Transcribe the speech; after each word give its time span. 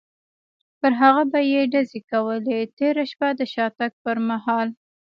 پر 0.79 0.91
هغه 1.01 1.23
به 1.31 1.39
یې 1.51 1.61
ډزې 1.71 1.99
کولې، 2.11 2.59
تېره 2.77 3.03
شپه 3.11 3.29
د 3.39 3.41
شاتګ 3.53 3.91
پر 4.03 4.17
مهال. 4.29 4.69